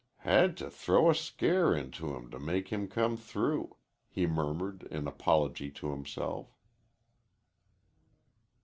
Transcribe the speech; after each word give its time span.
"Had 0.21 0.57
to 0.57 0.71
throw 0.71 1.11
a 1.11 1.13
scare 1.13 1.75
into 1.75 2.15
him 2.15 2.31
to 2.31 2.39
make 2.39 2.69
him 2.69 2.87
come 2.87 3.15
through," 3.15 3.77
he 4.09 4.25
murmured 4.25 4.81
in 4.89 5.07
apology 5.07 5.69
to 5.69 5.91
himself. 5.91 6.47